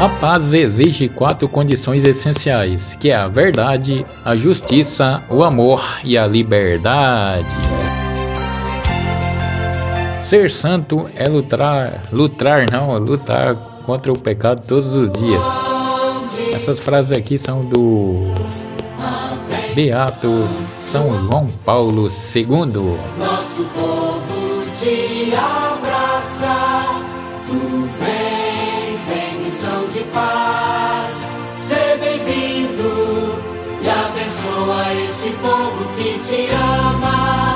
A 0.00 0.08
paz 0.08 0.54
exige 0.54 1.08
quatro 1.08 1.48
condições 1.48 2.04
essenciais, 2.04 2.96
que 3.00 3.10
é 3.10 3.16
a 3.16 3.26
verdade, 3.26 4.06
a 4.24 4.36
justiça, 4.36 5.24
o 5.28 5.42
amor 5.42 5.82
e 6.04 6.16
a 6.16 6.24
liberdade. 6.24 7.48
Ser 10.20 10.52
santo 10.52 11.10
é 11.16 11.26
lutar, 11.26 12.04
lutar 12.12 12.70
não, 12.70 12.96
lutar 12.96 13.56
contra 13.84 14.12
o 14.12 14.16
pecado 14.16 14.64
todos 14.64 14.92
os 14.92 15.10
dias. 15.10 15.42
Essas 16.52 16.78
frases 16.78 17.10
aqui 17.10 17.36
são 17.36 17.64
do 17.64 18.32
Beato 19.74 20.48
São 20.52 21.24
João 21.24 21.50
Paulo 21.64 22.08
II. 22.08 22.46
Nosso 23.18 23.64
povo 23.74 24.64
te 24.72 25.34
abraça, 25.34 26.97
abençoa 34.58 34.94
este 35.04 35.30
povo 35.30 35.84
que 35.96 36.18
te 36.18 36.48
ama. 36.54 37.47